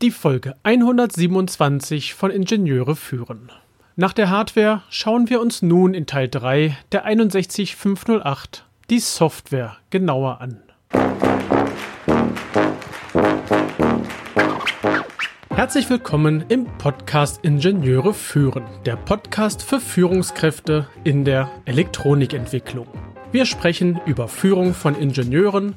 Die 0.00 0.12
Folge 0.12 0.54
127 0.62 2.14
von 2.14 2.30
Ingenieure 2.30 2.94
führen. 2.94 3.50
Nach 3.96 4.12
der 4.12 4.30
Hardware 4.30 4.82
schauen 4.90 5.28
wir 5.28 5.40
uns 5.40 5.60
nun 5.60 5.92
in 5.92 6.06
Teil 6.06 6.28
3 6.28 6.78
der 6.92 7.04
61508 7.04 8.64
die 8.90 9.00
Software 9.00 9.76
genauer 9.90 10.40
an. 10.40 10.62
Herzlich 15.50 15.90
willkommen 15.90 16.44
im 16.48 16.66
Podcast 16.78 17.44
Ingenieure 17.44 18.14
führen, 18.14 18.66
der 18.86 18.94
Podcast 18.94 19.64
für 19.64 19.80
Führungskräfte 19.80 20.86
in 21.02 21.24
der 21.24 21.50
Elektronikentwicklung. 21.64 22.86
Wir 23.30 23.44
sprechen 23.44 24.00
über 24.06 24.26
Führung 24.26 24.72
von 24.72 24.94
Ingenieuren, 24.94 25.74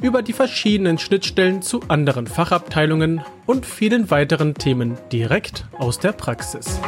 über 0.00 0.22
die 0.22 0.32
verschiedenen 0.32 0.98
Schnittstellen 0.98 1.60
zu 1.60 1.80
anderen 1.88 2.28
Fachabteilungen 2.28 3.22
und 3.44 3.66
vielen 3.66 4.08
weiteren 4.12 4.54
Themen 4.54 4.96
direkt 5.10 5.66
aus 5.76 5.98
der 5.98 6.12
Praxis. 6.12 6.78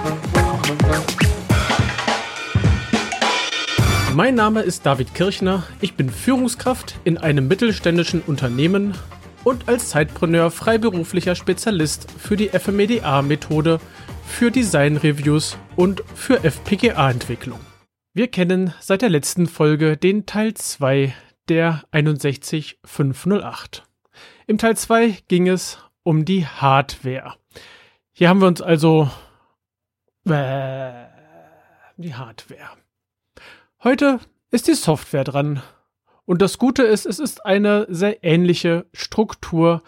Mein 4.14 4.36
Name 4.36 4.60
ist 4.60 4.86
David 4.86 5.14
Kirchner, 5.14 5.64
ich 5.80 5.94
bin 5.94 6.08
Führungskraft 6.08 6.94
in 7.02 7.18
einem 7.18 7.48
mittelständischen 7.48 8.22
Unternehmen 8.24 8.94
und 9.42 9.68
als 9.68 9.88
Zeitpreneur 9.88 10.52
freiberuflicher 10.52 11.34
Spezialist 11.34 12.06
für 12.18 12.36
die 12.36 12.50
FMEDA-Methode, 12.50 13.80
für 14.24 14.52
Design-Reviews 14.52 15.58
und 15.74 16.04
für 16.14 16.44
FPGA-Entwicklung. 16.44 17.58
Wir 18.16 18.28
kennen 18.28 18.72
seit 18.78 19.02
der 19.02 19.08
letzten 19.08 19.48
Folge 19.48 19.96
den 19.96 20.24
Teil 20.24 20.54
2 20.54 21.12
der 21.48 21.82
61508. 21.90 23.82
Im 24.46 24.56
Teil 24.56 24.76
2 24.76 25.18
ging 25.26 25.48
es 25.48 25.80
um 26.04 26.24
die 26.24 26.46
Hardware. 26.46 27.34
Hier 28.12 28.28
haben 28.28 28.40
wir 28.40 28.46
uns 28.46 28.62
also 28.62 29.10
äh, 30.26 31.06
die 31.96 32.14
Hardware. 32.14 32.76
Heute 33.82 34.20
ist 34.52 34.68
die 34.68 34.74
Software 34.74 35.24
dran. 35.24 35.60
Und 36.24 36.40
das 36.40 36.58
Gute 36.58 36.84
ist, 36.84 37.06
es 37.06 37.18
ist 37.18 37.44
eine 37.44 37.84
sehr 37.88 38.22
ähnliche 38.22 38.86
Struktur, 38.92 39.82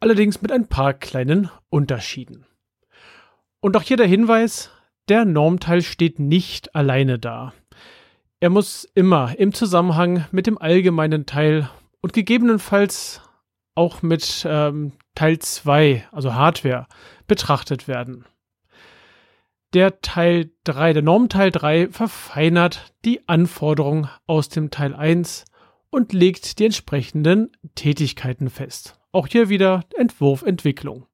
allerdings 0.00 0.40
mit 0.40 0.52
ein 0.52 0.68
paar 0.68 0.94
kleinen 0.94 1.50
Unterschieden. 1.68 2.46
Und 3.60 3.76
auch 3.76 3.82
hier 3.82 3.98
der 3.98 4.06
Hinweis, 4.06 4.70
der 5.08 5.24
Normteil 5.24 5.82
steht 5.82 6.18
nicht 6.18 6.74
alleine 6.74 7.18
da. 7.18 7.52
Er 8.40 8.50
muss 8.50 8.86
immer 8.94 9.38
im 9.38 9.54
Zusammenhang 9.54 10.26
mit 10.30 10.46
dem 10.46 10.58
allgemeinen 10.58 11.26
Teil 11.26 11.70
und 12.00 12.12
gegebenenfalls 12.12 13.20
auch 13.74 14.02
mit 14.02 14.46
ähm, 14.48 14.92
Teil 15.14 15.38
2, 15.38 16.06
also 16.12 16.34
Hardware, 16.34 16.86
betrachtet 17.26 17.88
werden. 17.88 18.24
Der 19.74 20.00
Teil 20.00 20.50
3, 20.64 20.94
der 20.94 21.02
Normteil 21.02 21.50
3 21.50 21.88
verfeinert 21.88 22.94
die 23.04 23.28
Anforderungen 23.28 24.08
aus 24.26 24.48
dem 24.48 24.70
Teil 24.70 24.94
1 24.94 25.44
und 25.90 26.12
legt 26.12 26.58
die 26.58 26.66
entsprechenden 26.66 27.50
Tätigkeiten 27.74 28.48
fest. 28.48 28.98
Auch 29.12 29.26
hier 29.26 29.48
wieder 29.48 29.84
Entwurf, 29.96 30.42
Entwicklung. 30.42 31.06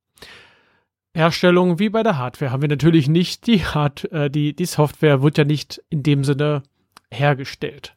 Herstellung 1.14 1.78
wie 1.78 1.90
bei 1.90 2.02
der 2.02 2.18
Hardware 2.18 2.50
haben 2.50 2.62
wir 2.62 2.68
natürlich 2.68 3.08
nicht. 3.08 3.46
Die, 3.46 3.64
Hard, 3.64 4.10
äh, 4.12 4.30
die, 4.30 4.54
die 4.54 4.64
Software 4.64 5.22
wird 5.22 5.38
ja 5.38 5.44
nicht 5.44 5.82
in 5.90 6.02
dem 6.02 6.24
Sinne 6.24 6.62
hergestellt. 7.10 7.96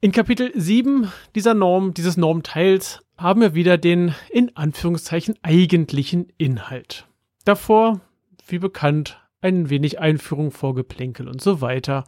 In 0.00 0.12
Kapitel 0.12 0.52
7 0.54 1.10
dieser 1.34 1.54
Norm, 1.54 1.94
dieses 1.94 2.16
Normteils, 2.16 3.02
haben 3.16 3.40
wir 3.40 3.54
wieder 3.54 3.78
den 3.78 4.14
in 4.30 4.54
Anführungszeichen 4.54 5.36
eigentlichen 5.42 6.28
Inhalt. 6.36 7.06
Davor, 7.44 8.00
wie 8.46 8.58
bekannt, 8.58 9.18
ein 9.40 9.70
wenig 9.70 9.98
Einführung, 9.98 10.50
Vorgeplänkel 10.50 11.28
und 11.28 11.40
so 11.40 11.60
weiter. 11.60 12.04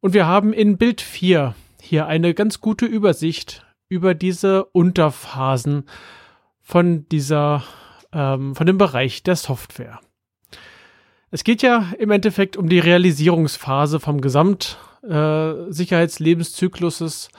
Und 0.00 0.14
wir 0.14 0.26
haben 0.26 0.52
in 0.52 0.78
Bild 0.78 1.00
4 1.00 1.54
hier 1.80 2.06
eine 2.06 2.34
ganz 2.34 2.60
gute 2.60 2.86
Übersicht 2.86 3.66
über 3.88 4.14
diese 4.14 4.64
Unterphasen 4.66 5.84
von 6.62 7.08
dieser, 7.08 7.64
ähm, 8.12 8.54
von 8.54 8.66
dem 8.66 8.76
Bereich 8.78 9.22
der 9.22 9.36
Software. 9.36 10.00
Es 11.30 11.44
geht 11.44 11.60
ja 11.62 11.92
im 11.98 12.10
Endeffekt 12.10 12.56
um 12.56 12.70
die 12.70 12.78
Realisierungsphase 12.78 14.00
vom 14.00 14.20
Gesamtsicherheitslebenszyklus. 14.20 17.00
Äh, 17.00 17.30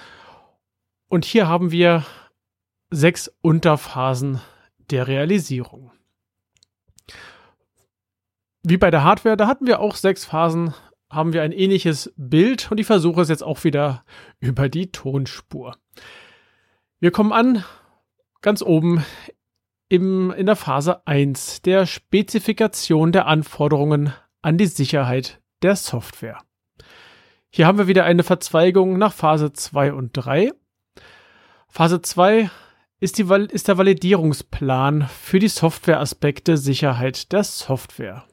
und 1.07 1.25
hier 1.25 1.47
haben 1.47 1.71
wir 1.71 2.05
sechs 2.91 3.31
Unterphasen 3.41 4.41
der 4.91 5.07
Realisierung. 5.07 5.91
Wie 8.61 8.77
bei 8.77 8.91
der 8.91 9.03
Hardware, 9.03 9.37
da 9.37 9.47
hatten 9.47 9.65
wir 9.65 9.79
auch 9.79 9.95
sechs 9.95 10.25
Phasen, 10.25 10.75
haben 11.09 11.33
wir 11.33 11.41
ein 11.41 11.51
ähnliches 11.51 12.13
Bild 12.17 12.71
und 12.71 12.79
ich 12.79 12.85
versuche 12.85 13.21
es 13.21 13.29
jetzt 13.29 13.43
auch 13.43 13.63
wieder 13.63 14.03
über 14.39 14.69
die 14.69 14.91
Tonspur. 14.91 15.77
Wir 16.99 17.09
kommen 17.11 17.31
an 17.31 17.63
ganz 18.41 18.61
oben 18.61 19.03
im, 19.89 20.31
in 20.31 20.45
der 20.45 20.55
Phase 20.55 21.05
1 21.05 21.63
der 21.63 21.85
Spezifikation 21.85 23.11
der 23.11 23.25
Anforderungen 23.25 24.13
an 24.41 24.57
die 24.57 24.67
Sicherheit 24.67 25.41
der 25.61 25.75
Software. 25.75 26.41
Hier 27.49 27.65
haben 27.65 27.79
wir 27.79 27.87
wieder 27.87 28.05
eine 28.05 28.23
Verzweigung 28.23 28.97
nach 28.97 29.11
Phase 29.11 29.51
2 29.51 29.93
und 29.93 30.11
3. 30.13 30.51
Phase 31.67 32.01
2 32.01 32.49
ist, 32.99 33.17
die, 33.17 33.23
ist 33.51 33.67
der 33.67 33.77
Validierungsplan 33.77 35.07
für 35.07 35.39
die 35.39 35.47
Softwareaspekte 35.47 36.57
Sicherheit 36.57 37.31
der 37.31 37.43
Software. 37.43 38.25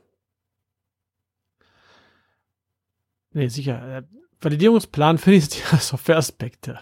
Nee, 3.33 3.49
sicher. 3.49 3.99
Äh, 3.99 4.03
Validierungsplan 4.41 5.19
für 5.19 5.31
die 5.31 5.41
Softwareaspekte. 5.41 6.81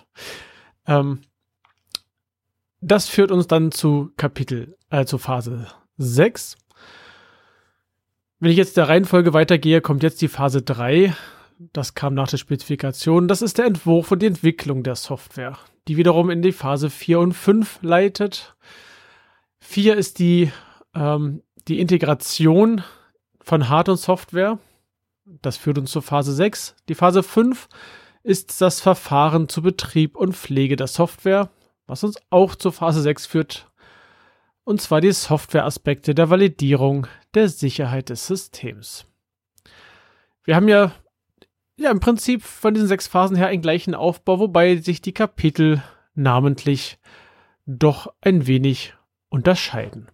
Ähm, 0.86 1.20
das 2.84 3.08
führt 3.08 3.30
uns 3.30 3.46
dann 3.46 3.72
zu 3.72 4.12
Kapitel, 4.16 4.76
äh, 4.90 5.06
zu 5.06 5.16
Phase 5.16 5.66
6. 5.96 6.56
Wenn 8.40 8.50
ich 8.50 8.58
jetzt 8.58 8.76
der 8.76 8.88
Reihenfolge 8.88 9.32
weitergehe, 9.32 9.80
kommt 9.80 10.02
jetzt 10.02 10.20
die 10.20 10.28
Phase 10.28 10.60
3. 10.60 11.14
Das 11.72 11.94
kam 11.94 12.14
nach 12.14 12.28
der 12.28 12.36
Spezifikation. 12.36 13.26
Das 13.26 13.40
ist 13.40 13.56
der 13.56 13.64
Entwurf 13.64 14.10
und 14.10 14.20
die 14.20 14.26
Entwicklung 14.26 14.82
der 14.82 14.96
Software, 14.96 15.56
die 15.88 15.96
wiederum 15.96 16.28
in 16.28 16.42
die 16.42 16.52
Phase 16.52 16.90
4 16.90 17.20
und 17.20 17.32
5 17.32 17.78
leitet. 17.80 18.54
4 19.60 19.96
ist 19.96 20.18
die, 20.18 20.52
ähm, 20.94 21.42
die 21.68 21.80
Integration 21.80 22.82
von 23.40 23.70
Hard- 23.70 23.88
und 23.88 23.96
Software. 23.96 24.58
Das 25.24 25.56
führt 25.56 25.78
uns 25.78 25.90
zur 25.90 26.02
Phase 26.02 26.34
6. 26.34 26.76
Die 26.90 26.94
Phase 26.94 27.22
5 27.22 27.68
ist 28.22 28.60
das 28.60 28.82
Verfahren 28.82 29.48
zu 29.48 29.62
Betrieb 29.62 30.16
und 30.16 30.36
Pflege 30.36 30.76
der 30.76 30.86
Software 30.86 31.48
was 31.86 32.04
uns 32.04 32.16
auch 32.30 32.54
zur 32.54 32.72
Phase 32.72 33.02
6 33.02 33.26
führt, 33.26 33.70
und 34.64 34.80
zwar 34.80 35.00
die 35.00 35.12
Softwareaspekte 35.12 36.14
der 36.14 36.30
Validierung 36.30 37.06
der 37.34 37.48
Sicherheit 37.48 38.08
des 38.08 38.26
Systems. 38.26 39.06
Wir 40.44 40.56
haben 40.56 40.68
ja, 40.68 40.92
ja 41.76 41.90
im 41.90 42.00
Prinzip 42.00 42.42
von 42.42 42.74
diesen 42.74 42.88
sechs 42.88 43.06
Phasen 43.06 43.36
her 43.36 43.48
einen 43.48 43.62
gleichen 43.62 43.94
Aufbau, 43.94 44.38
wobei 44.38 44.76
sich 44.76 45.00
die 45.02 45.12
Kapitel 45.12 45.82
namentlich 46.14 46.98
doch 47.66 48.12
ein 48.20 48.46
wenig 48.46 48.94
unterscheiden. 49.28 50.08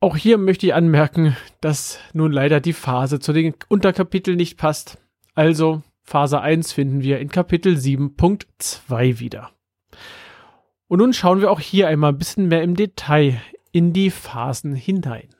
Auch 0.00 0.16
hier 0.16 0.36
möchte 0.36 0.66
ich 0.66 0.74
anmerken, 0.74 1.36
dass 1.60 1.98
nun 2.12 2.30
leider 2.30 2.60
die 2.60 2.74
Phase 2.74 3.20
zu 3.20 3.32
den 3.32 3.54
Unterkapiteln 3.68 4.36
nicht 4.36 4.58
passt. 4.58 4.98
Also 5.34 5.82
Phase 6.04 6.40
1 6.40 6.72
finden 6.72 7.02
wir 7.02 7.18
in 7.18 7.30
Kapitel 7.30 7.76
7.2 7.76 9.18
wieder. 9.18 9.50
Und 10.86 10.98
nun 10.98 11.14
schauen 11.14 11.40
wir 11.40 11.50
auch 11.50 11.60
hier 11.60 11.88
einmal 11.88 12.12
ein 12.12 12.18
bisschen 12.18 12.46
mehr 12.46 12.62
im 12.62 12.76
Detail 12.76 13.40
in 13.72 13.92
die 13.94 14.10
Phasen 14.10 14.74
hinein. 14.74 15.30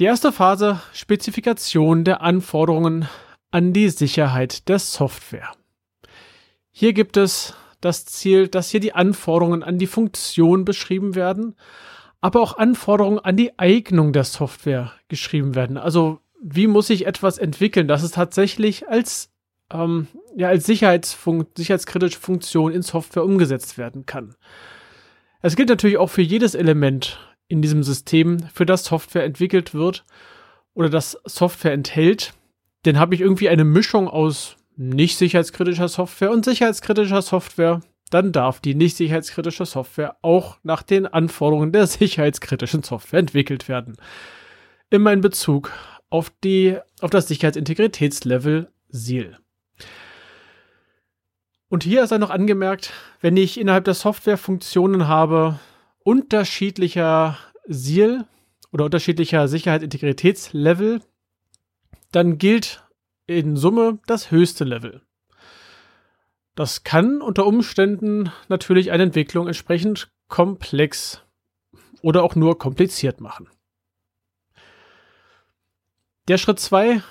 Die 0.00 0.04
erste 0.04 0.32
Phase 0.32 0.80
Spezifikation 0.94 2.04
der 2.04 2.22
Anforderungen 2.22 3.06
an 3.50 3.74
die 3.74 3.90
Sicherheit 3.90 4.66
der 4.70 4.78
Software. 4.78 5.52
Hier 6.70 6.94
gibt 6.94 7.18
es 7.18 7.54
das 7.82 8.06
Ziel, 8.06 8.48
dass 8.48 8.70
hier 8.70 8.80
die 8.80 8.94
Anforderungen 8.94 9.62
an 9.62 9.78
die 9.78 9.86
Funktion 9.86 10.64
beschrieben 10.64 11.14
werden, 11.14 11.54
aber 12.22 12.40
auch 12.40 12.56
Anforderungen 12.56 13.18
an 13.18 13.36
die 13.36 13.58
Eignung 13.58 14.14
der 14.14 14.24
Software 14.24 14.92
geschrieben 15.08 15.54
werden. 15.54 15.76
Also 15.76 16.19
wie 16.40 16.66
muss 16.66 16.90
ich 16.90 17.06
etwas 17.06 17.38
entwickeln, 17.38 17.86
dass 17.86 18.02
es 18.02 18.12
tatsächlich 18.12 18.88
als, 18.88 19.30
ähm, 19.72 20.08
ja, 20.36 20.48
als 20.48 20.66
Sicherheitsfun 20.66 21.46
sicherheitskritische 21.56 22.18
Funktion 22.18 22.72
in 22.72 22.82
Software 22.82 23.24
umgesetzt 23.24 23.78
werden 23.78 24.06
kann. 24.06 24.34
Es 25.42 25.56
gilt 25.56 25.68
natürlich 25.68 25.98
auch 25.98 26.10
für 26.10 26.22
jedes 26.22 26.54
Element 26.54 27.18
in 27.48 27.62
diesem 27.62 27.82
System, 27.82 28.38
für 28.52 28.66
das 28.66 28.84
Software 28.84 29.24
entwickelt 29.24 29.74
wird 29.74 30.04
oder 30.74 30.88
das 30.88 31.18
Software 31.24 31.72
enthält. 31.72 32.32
Denn 32.84 32.98
habe 32.98 33.14
ich 33.14 33.20
irgendwie 33.20 33.48
eine 33.48 33.64
Mischung 33.64 34.08
aus 34.08 34.56
nicht 34.76 35.18
sicherheitskritischer 35.18 35.88
Software 35.88 36.30
und 36.30 36.44
sicherheitskritischer 36.44 37.20
Software, 37.20 37.80
dann 38.10 38.32
darf 38.32 38.60
die 38.60 38.74
nicht 38.74 38.96
sicherheitskritische 38.96 39.66
Software 39.66 40.16
auch 40.22 40.58
nach 40.62 40.82
den 40.82 41.06
Anforderungen 41.06 41.72
der 41.72 41.86
sicherheitskritischen 41.86 42.82
Software 42.82 43.20
entwickelt 43.20 43.68
werden. 43.68 43.96
Immer 44.88 45.12
in 45.12 45.20
Bezug 45.20 45.72
auf, 46.10 46.30
die, 46.44 46.76
auf 47.00 47.10
das 47.10 47.28
Sicherheitsintegritätslevel 47.28 48.68
SIL. 48.88 49.38
Und 51.68 51.84
hier 51.84 52.06
sei 52.06 52.18
noch 52.18 52.30
angemerkt, 52.30 52.92
wenn 53.20 53.36
ich 53.36 53.58
innerhalb 53.58 53.84
der 53.84 53.94
Software 53.94 54.36
Funktionen 54.36 55.06
habe 55.06 55.60
unterschiedlicher 56.00 57.38
SIL 57.66 58.24
oder 58.72 58.86
unterschiedlicher 58.86 59.46
Sicherheitsintegritätslevel, 59.46 61.00
dann 62.10 62.38
gilt 62.38 62.84
in 63.26 63.56
Summe 63.56 64.00
das 64.06 64.32
höchste 64.32 64.64
Level. 64.64 65.02
Das 66.56 66.82
kann 66.82 67.22
unter 67.22 67.46
Umständen 67.46 68.32
natürlich 68.48 68.90
eine 68.90 69.04
Entwicklung 69.04 69.46
entsprechend 69.46 70.10
komplex 70.28 71.22
oder 72.02 72.24
auch 72.24 72.34
nur 72.34 72.58
kompliziert 72.58 73.20
machen. 73.20 73.48
Der 76.30 76.38
Schritt 76.38 76.60
2, 76.60 77.02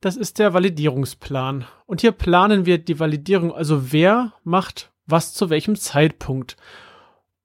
das 0.00 0.16
ist 0.16 0.38
der 0.38 0.54
Validierungsplan. 0.54 1.64
Und 1.86 2.00
hier 2.00 2.12
planen 2.12 2.64
wir 2.64 2.78
die 2.78 3.00
Validierung, 3.00 3.52
also 3.52 3.90
wer 3.90 4.34
macht 4.44 4.92
was 5.04 5.34
zu 5.34 5.50
welchem 5.50 5.74
Zeitpunkt 5.74 6.56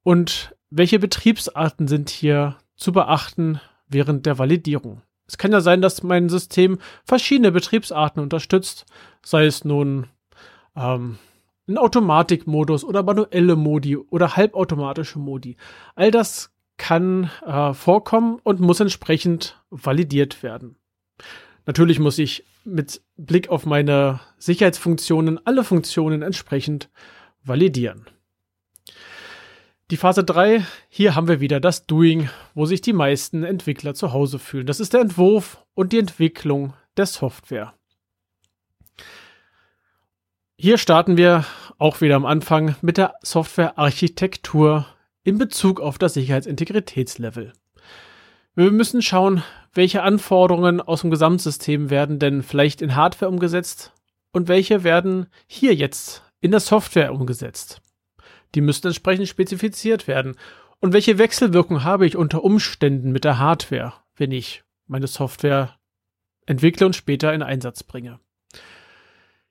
und 0.04 0.56
welche 0.70 1.00
Betriebsarten 1.00 1.88
sind 1.88 2.12
hier 2.12 2.58
zu 2.76 2.92
beachten 2.92 3.60
während 3.88 4.28
der 4.28 4.38
Validierung. 4.38 5.02
Es 5.26 5.40
kann 5.40 5.52
ja 5.52 5.62
sein, 5.62 5.82
dass 5.82 6.04
mein 6.04 6.30
System 6.30 6.78
verschiedene 7.04 7.52
Betriebsarten 7.52 8.22
unterstützt, 8.22 8.86
sei 9.24 9.48
es 9.48 9.66
nun 9.66 10.06
ähm, 10.76 11.18
ein 11.68 11.80
Automatikmodus 11.80 12.84
oder 12.84 13.02
manuelle 13.02 13.56
Modi 13.56 13.98
oder 13.98 14.36
halbautomatische 14.36 15.18
Modi. 15.18 15.58
All 15.96 16.12
das 16.12 16.54
kann 16.78 17.32
äh, 17.44 17.74
vorkommen 17.74 18.40
und 18.44 18.60
muss 18.60 18.80
entsprechend 18.80 19.60
validiert 19.72 20.44
werden. 20.44 20.76
Natürlich 21.66 22.00
muss 22.00 22.18
ich 22.18 22.46
mit 22.66 23.02
Blick 23.18 23.50
auf 23.50 23.66
meine 23.66 24.20
Sicherheitsfunktionen 24.38 25.46
alle 25.46 25.64
Funktionen 25.64 26.22
entsprechend 26.22 26.90
validieren. 27.44 28.06
Die 29.92 29.98
Phase 29.98 30.24
3, 30.24 30.66
hier 30.90 31.14
haben 31.16 31.28
wir 31.28 31.40
wieder 31.40 31.60
das 31.60 31.86
Doing, 31.86 32.30
wo 32.54 32.66
sich 32.66 32.82
die 32.82 32.94
meisten 32.94 33.44
Entwickler 33.44 33.94
zu 33.94 34.12
Hause 34.14 34.40
fühlen. 34.40 34.66
Das 34.66 34.80
ist 34.80 34.94
der 34.94 35.02
Entwurf 35.02 35.64
und 35.74 35.92
die 35.92 36.00
Entwicklung 36.00 36.74
der 36.98 37.06
Software. 37.06 37.74
Hier 40.58 40.78
starten 40.78 41.18
wir 41.18 41.46
auch 41.78 42.00
wieder 42.02 42.16
am 42.16 42.26
Anfang 42.26 42.76
mit 42.82 42.98
der 42.98 43.16
Softwarearchitektur 43.22 44.86
in 45.24 45.38
Bezug 45.38 45.82
auf 45.82 45.98
das 45.98 46.14
Sicherheitsintegritätslevel. 46.14 47.54
Wir 48.56 48.70
müssen 48.70 49.02
schauen, 49.02 49.44
welche 49.74 50.04
Anforderungen 50.04 50.80
aus 50.80 51.02
dem 51.02 51.10
Gesamtsystem 51.10 51.90
werden 51.90 52.20
denn 52.20 52.44
vielleicht 52.44 52.84
in 52.84 52.96
Hardware 52.96 53.32
umgesetzt 53.32 53.94
und 54.32 54.48
welche 54.48 54.84
werden 54.84 55.26
hier 55.48 55.74
jetzt 55.74 56.24
in 56.40 56.52
der 56.52 56.60
Software 56.60 57.14
umgesetzt. 57.14 57.82
Die 58.54 58.62
müssen 58.62 58.86
entsprechend 58.86 59.28
spezifiziert 59.28 60.08
werden. 60.08 60.36
Und 60.80 60.94
welche 60.94 61.18
Wechselwirkung 61.18 61.84
habe 61.84 62.06
ich 62.06 62.16
unter 62.16 62.44
Umständen 62.44 63.12
mit 63.12 63.24
der 63.24 63.40
Hardware, 63.40 63.94
wenn 64.18 64.32
ich 64.32 64.64
meine 64.86 65.08
Software 65.08 65.76
entwickle 66.46 66.86
und 66.86 66.96
später 66.96 67.34
in 67.34 67.42
Einsatz 67.42 67.82
bringe? 67.82 68.20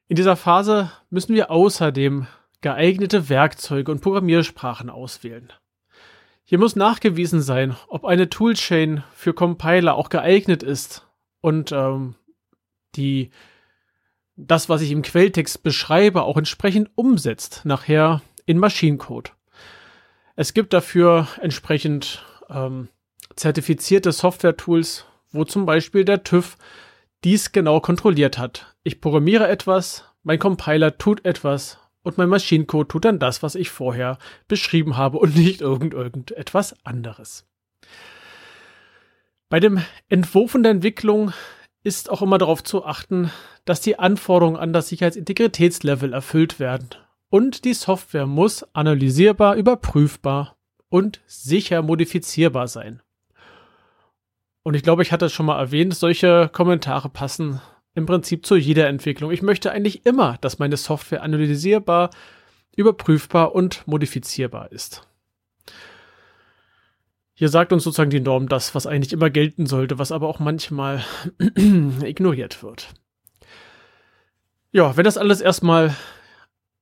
In 0.06 0.14
dieser 0.14 0.36
Phase 0.36 0.92
müssen 1.10 1.34
wir 1.34 1.50
außerdem 1.50 2.28
geeignete 2.60 3.28
Werkzeuge 3.28 3.90
und 3.90 4.00
Programmiersprachen 4.00 4.90
auswählen. 4.90 5.52
Hier 6.44 6.58
muss 6.58 6.76
nachgewiesen 6.76 7.40
sein, 7.40 7.76
ob 7.88 8.04
eine 8.04 8.28
Toolchain 8.28 9.04
für 9.14 9.32
Compiler 9.32 9.94
auch 9.94 10.08
geeignet 10.08 10.62
ist 10.62 11.06
und 11.40 11.72
ähm, 11.72 12.14
die 12.96 13.30
das, 14.36 14.68
was 14.68 14.82
ich 14.82 14.90
im 14.90 15.02
Quelltext 15.02 15.62
beschreibe, 15.62 16.22
auch 16.22 16.36
entsprechend 16.36 16.90
umsetzt, 16.94 17.62
nachher 17.64 18.22
in 18.46 18.58
Maschinencode. 18.58 19.32
Es 20.36 20.54
gibt 20.54 20.72
dafür 20.72 21.28
entsprechend 21.40 22.24
ähm, 22.48 22.88
zertifizierte 23.36 24.12
Software-Tools, 24.12 25.06
wo 25.30 25.44
zum 25.44 25.66
Beispiel 25.66 26.04
der 26.04 26.24
TÜV 26.24 26.56
dies 27.24 27.52
genau 27.52 27.80
kontrolliert 27.80 28.38
hat. 28.38 28.74
Ich 28.82 29.00
programmiere 29.00 29.48
etwas, 29.48 30.04
mein 30.22 30.38
Compiler 30.38 30.98
tut 30.98 31.24
etwas 31.24 31.78
und 32.02 32.18
mein 32.18 32.28
Maschinencode 32.28 32.88
tut 32.88 33.04
dann 33.04 33.18
das, 33.18 33.42
was 33.42 33.54
ich 33.54 33.70
vorher 33.70 34.18
beschrieben 34.48 34.96
habe 34.96 35.18
und 35.18 35.36
nicht 35.36 35.60
irgend 35.60 35.94
irgendetwas 35.94 36.74
anderes. 36.84 37.46
Bei 39.48 39.60
dem 39.60 39.82
Entwurf 40.08 40.54
und 40.54 40.62
der 40.62 40.72
Entwicklung 40.72 41.32
ist 41.84 42.10
auch 42.10 42.22
immer 42.22 42.38
darauf 42.38 42.64
zu 42.64 42.84
achten, 42.84 43.30
dass 43.64 43.80
die 43.80 43.98
Anforderungen 43.98 44.56
an 44.56 44.72
das 44.72 44.88
Sicherheitsintegritätslevel 44.88 46.12
erfüllt 46.12 46.58
werden. 46.58 46.90
Und 47.28 47.64
die 47.64 47.74
Software 47.74 48.26
muss 48.26 48.62
analysierbar, 48.74 49.56
überprüfbar 49.56 50.56
und 50.88 51.20
sicher 51.26 51.82
modifizierbar 51.82 52.68
sein. 52.68 53.02
Und 54.62 54.74
ich 54.74 54.82
glaube, 54.82 55.02
ich 55.02 55.12
hatte 55.12 55.26
es 55.26 55.32
schon 55.32 55.46
mal 55.46 55.58
erwähnt, 55.58 55.94
solche 55.94 56.48
Kommentare 56.52 57.08
passen 57.08 57.60
im 57.94 58.06
Prinzip 58.06 58.46
zu 58.46 58.56
jeder 58.56 58.88
Entwicklung. 58.88 59.30
Ich 59.30 59.42
möchte 59.42 59.70
eigentlich 59.70 60.06
immer, 60.06 60.38
dass 60.40 60.58
meine 60.58 60.76
Software 60.76 61.22
analysierbar, 61.22 62.10
überprüfbar 62.74 63.54
und 63.54 63.86
modifizierbar 63.86 64.72
ist. 64.72 65.06
Hier 67.34 67.48
sagt 67.48 67.72
uns 67.72 67.84
sozusagen 67.84 68.10
die 68.10 68.20
Norm 68.20 68.48
das, 68.48 68.74
was 68.74 68.86
eigentlich 68.86 69.12
immer 69.12 69.30
gelten 69.30 69.66
sollte, 69.66 69.98
was 69.98 70.12
aber 70.12 70.28
auch 70.28 70.38
manchmal 70.38 71.04
ignoriert 71.56 72.62
wird. 72.62 72.88
Ja, 74.70 74.96
wenn 74.96 75.04
das 75.04 75.18
alles 75.18 75.40
erstmal 75.40 75.94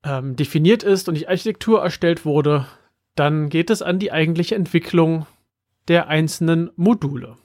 ähm, 0.04 0.36
definiert 0.36 0.82
ist 0.82 1.08
und 1.08 1.16
die 1.16 1.28
Architektur 1.28 1.82
erstellt 1.82 2.24
wurde, 2.24 2.66
dann 3.14 3.48
geht 3.48 3.70
es 3.70 3.82
an 3.82 3.98
die 3.98 4.12
eigentliche 4.12 4.54
Entwicklung 4.54 5.26
der 5.88 6.08
einzelnen 6.08 6.70
Module. 6.76 7.36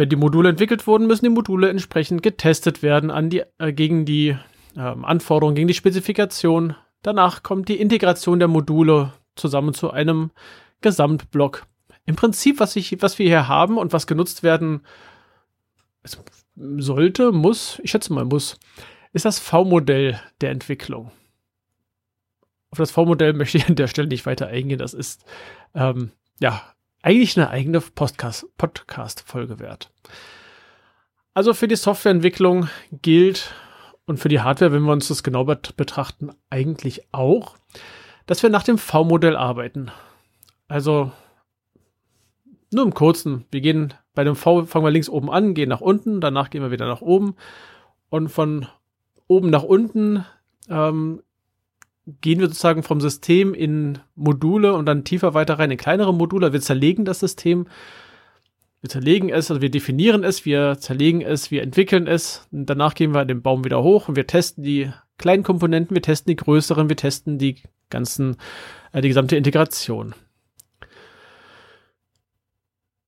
Wenn 0.00 0.08
die 0.08 0.16
Module 0.16 0.48
entwickelt 0.48 0.86
wurden, 0.86 1.06
müssen 1.06 1.26
die 1.26 1.30
Module 1.30 1.68
entsprechend 1.68 2.22
getestet 2.22 2.82
werden 2.82 3.10
an 3.10 3.28
die, 3.28 3.42
äh, 3.58 3.70
gegen 3.70 4.06
die 4.06 4.34
äh, 4.74 4.80
Anforderungen, 4.80 5.54
gegen 5.54 5.68
die 5.68 5.74
Spezifikation. 5.74 6.74
Danach 7.02 7.42
kommt 7.42 7.68
die 7.68 7.78
Integration 7.78 8.38
der 8.38 8.48
Module 8.48 9.12
zusammen 9.36 9.74
zu 9.74 9.90
einem 9.90 10.30
Gesamtblock. 10.80 11.66
Im 12.06 12.16
Prinzip, 12.16 12.60
was, 12.60 12.76
ich, 12.76 13.02
was 13.02 13.18
wir 13.18 13.26
hier 13.26 13.46
haben 13.46 13.76
und 13.76 13.92
was 13.92 14.06
genutzt 14.06 14.42
werden 14.42 14.86
sollte, 16.56 17.30
muss, 17.30 17.78
ich 17.82 17.90
schätze 17.90 18.14
mal 18.14 18.24
muss, 18.24 18.58
ist 19.12 19.26
das 19.26 19.38
V-Modell 19.38 20.18
der 20.40 20.50
Entwicklung. 20.50 21.12
Auf 22.70 22.78
das 22.78 22.90
V-Modell 22.90 23.34
möchte 23.34 23.58
ich 23.58 23.68
an 23.68 23.76
der 23.76 23.86
Stelle 23.86 24.08
nicht 24.08 24.24
weiter 24.24 24.46
eingehen. 24.46 24.78
Das 24.78 24.94
ist 24.94 25.26
ähm, 25.74 26.12
ja 26.40 26.62
eigentlich 27.02 27.36
eine 27.36 27.50
eigene 27.50 27.80
Podcast-Folge 27.80 29.58
wert. 29.58 29.90
Also 31.34 31.54
für 31.54 31.68
die 31.68 31.76
Softwareentwicklung 31.76 32.68
gilt 32.90 33.54
und 34.06 34.18
für 34.18 34.28
die 34.28 34.40
Hardware, 34.40 34.72
wenn 34.72 34.82
wir 34.82 34.92
uns 34.92 35.08
das 35.08 35.22
genau 35.22 35.44
betrachten, 35.44 36.30
eigentlich 36.50 37.02
auch, 37.12 37.56
dass 38.26 38.42
wir 38.42 38.50
nach 38.50 38.64
dem 38.64 38.78
V-Modell 38.78 39.36
arbeiten. 39.36 39.90
Also 40.68 41.12
nur 42.72 42.84
im 42.84 42.94
Kurzen. 42.94 43.46
Wir 43.50 43.60
gehen 43.60 43.94
bei 44.14 44.24
dem 44.24 44.36
V, 44.36 44.64
fangen 44.64 44.84
wir 44.84 44.90
links 44.90 45.08
oben 45.08 45.30
an, 45.30 45.54
gehen 45.54 45.68
nach 45.68 45.80
unten, 45.80 46.20
danach 46.20 46.50
gehen 46.50 46.62
wir 46.62 46.70
wieder 46.70 46.86
nach 46.86 47.00
oben 47.00 47.36
und 48.08 48.28
von 48.28 48.66
oben 49.26 49.50
nach 49.50 49.62
unten 49.62 50.24
ähm, 50.68 51.22
gehen 52.06 52.40
wir 52.40 52.48
sozusagen 52.48 52.82
vom 52.82 53.00
System 53.00 53.54
in 53.54 53.98
Module 54.14 54.74
und 54.74 54.86
dann 54.86 55.04
tiefer 55.04 55.34
weiter 55.34 55.58
rein 55.58 55.70
in 55.70 55.76
kleinere 55.76 56.14
Module. 56.14 56.52
Wir 56.52 56.60
zerlegen 56.60 57.04
das 57.04 57.20
System. 57.20 57.66
Wir 58.80 58.88
zerlegen 58.88 59.28
es, 59.28 59.50
also 59.50 59.60
wir 59.60 59.70
definieren 59.70 60.24
es, 60.24 60.46
wir 60.46 60.78
zerlegen 60.78 61.20
es, 61.20 61.50
wir 61.50 61.62
entwickeln 61.62 62.06
es. 62.06 62.48
Danach 62.50 62.94
gehen 62.94 63.12
wir 63.12 63.26
den 63.26 63.42
Baum 63.42 63.64
wieder 63.64 63.82
hoch 63.82 64.08
und 64.08 64.16
wir 64.16 64.26
testen 64.26 64.64
die 64.64 64.90
kleinen 65.18 65.42
Komponenten, 65.42 65.94
wir 65.94 66.02
testen 66.02 66.30
die 66.30 66.36
größeren, 66.36 66.88
wir 66.88 66.96
testen 66.96 67.38
die 67.38 67.62
ganzen, 67.90 68.36
äh, 68.92 69.02
die 69.02 69.08
gesamte 69.08 69.36
Integration. 69.36 70.14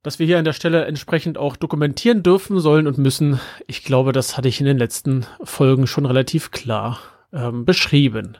Dass 0.02 0.18
wir 0.18 0.26
hier 0.26 0.38
an 0.38 0.44
der 0.44 0.52
Stelle 0.52 0.84
entsprechend 0.84 1.38
auch 1.38 1.56
dokumentieren 1.56 2.22
dürfen, 2.22 2.58
sollen 2.58 2.86
und 2.86 2.98
müssen, 2.98 3.40
ich 3.66 3.82
glaube, 3.82 4.12
das 4.12 4.36
hatte 4.36 4.48
ich 4.48 4.60
in 4.60 4.66
den 4.66 4.76
letzten 4.76 5.26
Folgen 5.42 5.86
schon 5.86 6.04
relativ 6.04 6.50
klar 6.50 6.98
ähm, 7.32 7.64
beschrieben. 7.64 8.36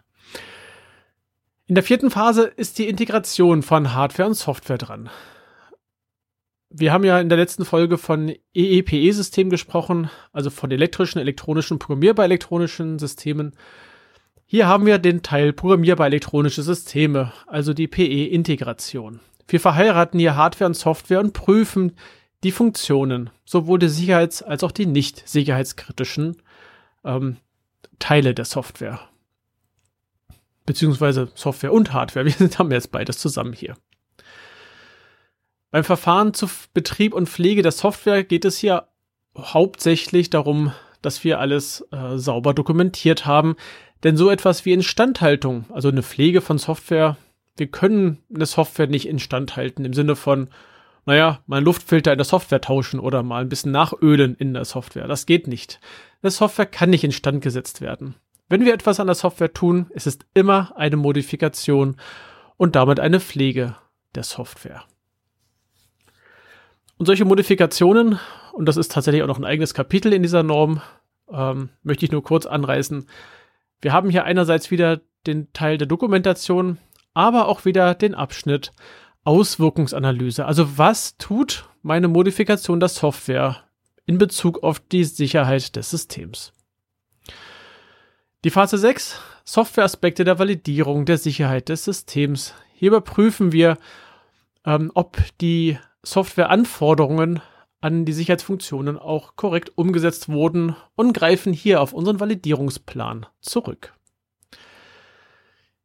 In 1.73 1.75
der 1.75 1.85
vierten 1.85 2.11
Phase 2.11 2.43
ist 2.43 2.79
die 2.79 2.87
Integration 2.87 3.63
von 3.63 3.95
Hardware 3.95 4.29
und 4.29 4.35
Software 4.35 4.77
dran. 4.77 5.09
Wir 6.69 6.93
haben 6.93 7.03
ja 7.03 7.19
in 7.19 7.31
der 7.31 7.39
letzten 7.39 7.65
Folge 7.65 7.97
von 7.97 8.31
EEPE-Systemen 8.53 9.49
gesprochen, 9.49 10.11
also 10.33 10.51
von 10.51 10.71
elektrischen, 10.71 11.19
elektronischen, 11.19 11.79
programmierbar 11.79 12.27
elektronischen 12.27 12.99
Systemen. 12.99 13.57
Hier 14.45 14.67
haben 14.67 14.85
wir 14.85 14.99
den 14.99 15.23
Teil 15.23 15.55
Programmierbar 15.55 16.09
elektronische 16.09 16.63
Systeme, 16.63 17.33
also 17.47 17.73
die 17.73 17.89
PE-Integration. 17.89 19.21
Wir 19.49 19.59
verheiraten 19.59 20.21
hier 20.21 20.37
Hardware 20.37 20.69
und 20.69 20.75
Software 20.75 21.21
und 21.21 21.33
prüfen 21.33 21.97
die 22.45 22.53
Funktionen, 22.53 23.31
sowohl 23.47 23.79
die 23.79 23.89
sicherheits- 23.89 24.43
als 24.43 24.63
auch 24.63 24.73
die 24.73 24.85
nicht 24.85 25.27
sicherheitskritischen 25.27 26.37
ähm, 27.03 27.39
Teile 27.99 28.35
der 28.35 28.45
Software. 28.45 29.01
Beziehungsweise 30.67 31.31
Software 31.35 31.73
und 31.73 31.93
Hardware. 31.93 32.27
Wir 32.39 32.51
haben 32.59 32.71
jetzt 32.71 32.93
beides 32.93 33.19
zusammen 33.19 33.53
hier. 33.53 33.75
Beim 35.71 35.85
Verfahren 35.85 36.35
zu 36.35 36.49
Betrieb 36.75 37.15
und 37.15 37.29
Pflege 37.29 37.63
der 37.63 37.73
Software 37.73 38.25
geht 38.25 38.45
es 38.45 38.59
hier 38.59 38.89
hauptsächlich 39.37 40.29
darum, 40.29 40.73
dass 41.01 41.25
wir 41.25 41.41
alles 41.41 41.87
äh, 41.91 42.19
sauber 42.19 42.55
dokumentiert 42.55 43.27
haben. 43.27 43.57
Denn 44.03 44.17
so 44.17 44.31
etwas 44.31 44.65
wie 44.65 44.73
Instandhaltung, 44.73 45.65
also 45.73 45.89
eine 45.89 46.03
Pflege 46.03 46.41
von 46.41 46.59
Software, 46.59 47.17
wir 47.57 47.69
können 47.69 48.19
eine 48.35 48.47
Software 48.47 48.87
nicht 48.87 49.07
instand 49.07 49.57
halten 49.57 49.85
im 49.85 49.93
Sinne 49.93 50.17
von, 50.17 50.49
naja, 51.07 51.41
mal 51.47 51.59
einen 51.59 51.67
Luftfilter 51.67 52.13
in 52.13 52.19
der 52.19 52.25
Software 52.25 52.61
tauschen 52.61 53.01
oder 53.01 53.23
mal 53.23 53.43
ein 53.43 53.49
bisschen 53.49 53.73
nachölen 53.73 54.35
in 54.35 54.55
der 54.55 54.65
Software. 54.65 55.07
Das 55.07 55.27
geht 55.27 55.47
nicht. 55.47 55.81
Eine 56.23 56.31
Software 56.31 56.67
kann 56.67 56.91
nicht 56.91 57.05
instand 57.05 57.43
gesetzt 57.43 57.81
werden. 57.81 58.15
Wenn 58.53 58.67
wir 58.67 58.75
etwas 58.75 59.01
an 59.01 59.07
der 59.07 59.15
Software 59.15 59.55
tun, 59.55 59.87
ist 59.95 60.07
es 60.07 60.19
immer 60.35 60.77
eine 60.77 60.97
Modifikation 60.97 61.97
und 62.59 62.77
damit 62.77 63.01
eine 63.01 63.19
Pflege 63.19 63.77
der 64.15 64.25
Software. 64.25 64.85
Und 66.99 67.07
solche 67.07 67.25
Modifikationen, 67.25 68.19
und 68.53 68.67
das 68.67 68.77
ist 68.77 68.93
tatsächlich 68.93 69.23
auch 69.23 69.27
noch 69.27 69.39
ein 69.39 69.47
eigenes 69.47 69.73
Kapitel 69.73 70.13
in 70.13 70.21
dieser 70.21 70.43
Norm, 70.43 70.83
ähm, 71.33 71.71
möchte 71.83 72.05
ich 72.05 72.13
nur 72.13 72.23
kurz 72.23 72.45
anreißen. 72.45 73.09
Wir 73.81 73.95
haben 73.95 74.11
hier 74.11 74.25
einerseits 74.25 74.71
wieder 74.71 75.01
den 75.27 75.51
Teil 75.55 75.79
der 75.79 75.89
Dokumentation, 75.89 76.77
aber 77.15 77.49
auch 77.49 77.65
wieder 77.65 77.95
den 77.95 78.15
Abschnitt 78.15 78.73
Auswirkungsanalyse. 79.25 80.45
Also 80.45 80.77
was 80.77 81.17
tut 81.17 81.71
meine 81.81 82.09
Modifikation 82.09 82.81
der 82.81 82.91
Software 82.91 83.65
in 84.05 84.19
Bezug 84.19 84.63
auf 84.63 84.79
die 84.79 85.05
Sicherheit 85.05 85.75
des 85.75 85.89
Systems? 85.89 86.53
Die 88.45 88.51
Phase 88.51 88.77
6, 88.77 89.21
Softwareaspekte 89.45 90.25
der 90.25 90.41
Validierung 90.41 91.05
der 91.05 91.17
Sicherheit 91.17 91.69
des 91.69 91.85
Systems. 91.85 92.55
Hier 92.75 92.89
überprüfen 92.89 93.53
wir, 93.53 93.79
ähm, 94.67 94.91
ob 94.95 95.19
die 95.41 95.79
Softwareanforderungen 96.03 97.41
an 97.81 98.05
die 98.05 98.13
Sicherheitsfunktionen 98.13 98.99
auch 98.99 99.37
korrekt 99.37 99.71
umgesetzt 99.77 100.29
wurden 100.29 100.75
und 100.97 101.13
greifen 101.13 101.53
hier 101.53 101.81
auf 101.81 101.93
unseren 101.93 102.19
Validierungsplan 102.19 103.27
zurück. 103.41 103.95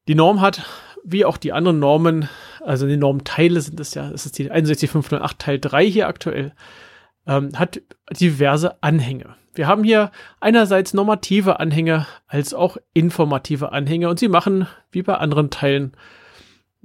Die 0.08 0.16
Norm 0.16 0.42
hat 0.42 0.66
wie 1.04 1.26
auch 1.26 1.38
die 1.38 1.54
anderen 1.54 1.78
Normen, 1.78 2.28
also 2.62 2.88
die 2.88 2.98
Normteile 2.98 3.62
sind 3.62 3.80
es 3.80 3.94
ja, 3.94 4.10
es 4.10 4.26
ist 4.26 4.40
die 4.40 4.50
61508 4.50 5.38
Teil 5.38 5.60
3 5.60 5.86
hier 5.86 6.08
aktuell, 6.08 6.54
ähm, 7.28 7.52
hat 7.54 7.82
diverse 8.20 8.82
Anhänge. 8.82 9.36
Wir 9.58 9.68
haben 9.68 9.84
hier 9.84 10.12
einerseits 10.40 10.94
normative 10.94 11.60
Anhänge 11.60 12.06
als 12.28 12.54
auch 12.54 12.78
informative 12.94 13.72
Anhänge 13.72 14.08
und 14.10 14.20
sie 14.20 14.28
machen, 14.28 14.68
wie 14.92 15.02
bei 15.02 15.16
anderen 15.16 15.50
Teilen, 15.50 15.94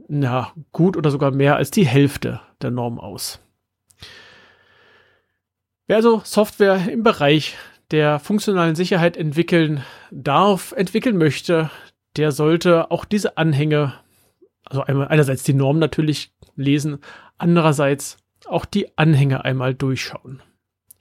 ja, 0.09 0.53
gut 0.73 0.97
oder 0.97 1.11
sogar 1.11 1.31
mehr 1.31 1.57
als 1.57 1.71
die 1.71 1.87
Hälfte 1.87 2.41
der 2.63 2.71
Norm 2.71 2.99
aus. 2.99 3.41
Wer 5.87 5.97
also 5.97 6.23
Software 6.25 6.89
im 6.91 7.03
Bereich 7.03 7.57
der 7.91 8.19
funktionalen 8.19 8.75
Sicherheit 8.75 9.19
entwickeln 9.19 9.85
darf, 10.11 10.73
entwickeln 10.73 11.19
möchte, 11.19 11.71
der 12.17 12.33
sollte 12.33 12.91
auch 12.91 13.05
diese 13.05 13.37
Anhänge 13.37 13.93
also 14.65 14.83
einmal, 14.85 15.09
einerseits 15.09 15.43
die 15.43 15.53
Norm 15.55 15.79
natürlich 15.79 16.33
lesen, 16.57 16.99
andererseits 17.37 18.17
auch 18.47 18.65
die 18.65 18.97
Anhänge 18.97 19.45
einmal 19.45 19.75
durchschauen. 19.75 20.43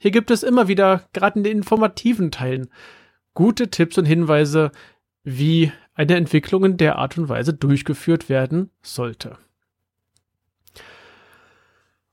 Hier 0.02 0.10
gibt 0.10 0.32
es 0.32 0.42
immer 0.42 0.66
wieder, 0.66 1.04
gerade 1.12 1.38
in 1.38 1.44
den 1.44 1.58
informativen 1.58 2.32
Teilen, 2.32 2.70
gute 3.34 3.70
Tipps 3.70 3.96
und 3.98 4.04
Hinweise, 4.04 4.72
wie 5.22 5.70
eine 5.94 6.16
Entwicklung 6.16 6.64
in 6.64 6.76
der 6.76 6.96
Art 6.96 7.16
und 7.18 7.28
Weise 7.28 7.54
durchgeführt 7.54 8.28
werden 8.28 8.70
sollte. 8.82 9.38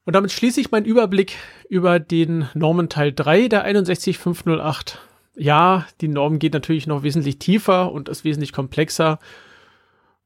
Und 0.06 0.14
damit 0.14 0.32
schließe 0.32 0.62
ich 0.62 0.70
meinen 0.70 0.86
Überblick 0.86 1.38
über 1.68 2.00
den 2.00 2.48
Normenteil 2.54 3.12
3 3.12 3.48
der 3.48 3.64
61508. 3.64 5.00
Ja, 5.36 5.88
die 6.00 6.10
Norm 6.10 6.38
geht 6.38 6.54
natürlich 6.54 6.86
noch 6.86 7.02
wesentlich 7.02 7.40
tiefer 7.40 7.92
und 7.92 8.08
ist 8.08 8.24
wesentlich 8.24 8.54
komplexer. 8.54 9.18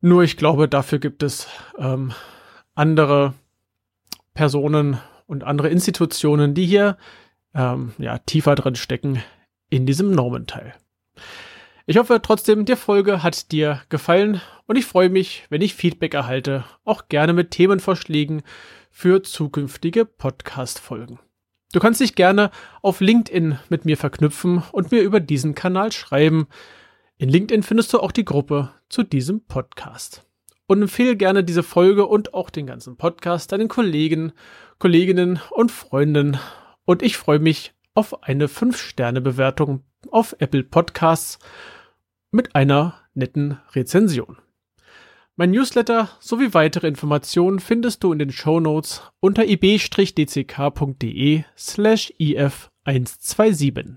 Nur 0.01 0.24
ich 0.24 0.36
glaube, 0.36 0.67
dafür 0.67 1.00
gibt 1.00 1.24
es 1.24 1.48
ähm, 1.77 2.12
andere 2.75 3.36
Personen 4.34 5.00
und 5.27 5.46
andere 5.46 5.70
Institutionen, 5.70 6.53
die 6.55 6.65
hier 6.65 6.98
ähm, 7.53 7.93
ja, 7.98 8.17
tiefer 8.19 8.55
drin 8.55 8.75
stecken 8.75 9.24
in 9.69 9.86
diesem 9.86 10.12
Normenteil. 10.12 10.74
Ich 11.86 11.98
hoffe 11.98 12.22
trotzdem, 12.22 12.63
die 12.63 12.75
Folge 12.75 13.24
hat 13.24 13.51
dir 13.51 13.81
gefallen 13.89 14.39
und 14.67 14.77
ich 14.77 14.86
freue 14.86 15.10
mich, 15.10 15.43
wenn 15.50 15.62
ich 15.62 15.75
Feedback 15.75 16.13
erhalte, 16.13 16.63
auch 16.86 17.10
gerne 17.10 17.33
mit 17.33 17.51
Themenvorschlägen 17.51 18.41
für 18.89 19.22
zukünftige 19.22 20.05
Podcast-Folgen. 20.05 21.19
Du 21.74 21.79
kannst 21.79 22.00
dich 22.00 22.15
gerne 22.15 22.51
auf 22.81 23.01
LinkedIn 23.01 23.57
mit 23.67 23.83
mir 23.83 23.98
verknüpfen 23.98 24.63
und 24.72 24.91
mir 24.91 25.01
über 25.01 25.19
diesen 25.19 25.55
Kanal 25.55 25.91
schreiben. 25.91 26.48
In 27.17 27.29
LinkedIn 27.29 27.63
findest 27.63 27.91
du 27.91 28.00
auch 28.00 28.12
die 28.12 28.25
Gruppe 28.25 28.72
zu 28.89 29.03
diesem 29.03 29.43
Podcast. 29.45 30.24
Und 30.67 30.81
empfehle 30.81 31.17
gerne 31.17 31.43
diese 31.43 31.63
Folge 31.63 32.05
und 32.05 32.33
auch 32.33 32.50
den 32.50 32.67
ganzen 32.67 32.95
Podcast 32.95 33.51
deinen 33.51 33.67
Kollegen, 33.67 34.31
Kolleginnen 34.79 35.39
und 35.51 35.72
Freunden. 35.72 36.38
Und 36.86 37.02
ich 37.02 37.18
freue 37.18 37.40
mich 37.40 37.74
auf 37.94 38.24
eine 38.24 38.48
5-Sterne-Bewertung 38.48 39.84
auf 40.12 40.36
Apple 40.40 40.63
Podcasts 40.63 41.40
mit 42.32 42.56
einer 42.56 42.96
netten 43.13 43.60
Rezension. 43.74 44.38
Mein 45.36 45.52
Newsletter 45.52 46.10
sowie 46.20 46.54
weitere 46.54 46.88
Informationen 46.88 47.60
findest 47.60 48.04
du 48.04 48.13
in 48.13 48.20
den 48.20 48.32
Show 48.32 48.60
Notes 48.60 49.02
unter 49.20 49.46
ib-dck.de 49.46 51.44
slash 51.58 52.13
if127. 52.20 53.96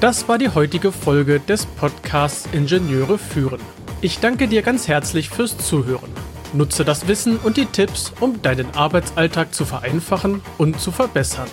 Das 0.00 0.28
war 0.28 0.38
die 0.38 0.50
heutige 0.50 0.92
Folge 0.92 1.40
des 1.40 1.66
Podcasts 1.66 2.48
Ingenieure 2.52 3.18
führen. 3.18 3.60
Ich 4.00 4.20
danke 4.20 4.46
dir 4.46 4.62
ganz 4.62 4.86
herzlich 4.86 5.28
fürs 5.28 5.58
Zuhören. 5.58 6.12
Nutze 6.52 6.84
das 6.84 7.08
Wissen 7.08 7.36
und 7.38 7.56
die 7.56 7.66
Tipps, 7.66 8.12
um 8.20 8.40
deinen 8.42 8.74
Arbeitsalltag 8.74 9.54
zu 9.54 9.64
vereinfachen 9.64 10.42
und 10.56 10.80
zu 10.80 10.90
verbessern. 10.90 11.48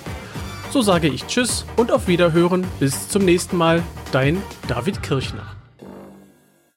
So 0.72 0.82
sage 0.82 1.08
ich 1.08 1.25
Tschüss 1.28 1.66
und 1.75 1.92
auf 1.92 2.08
Wiederhören. 2.08 2.66
Bis 2.80 3.08
zum 3.10 3.24
nächsten 3.25 3.58
Mal. 3.58 3.84
Dein 4.12 4.42
David 4.68 5.04
Kirchner. 5.04 5.55